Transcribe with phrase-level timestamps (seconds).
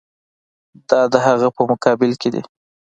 [0.89, 2.41] دا د هغه په مقابل کې دي.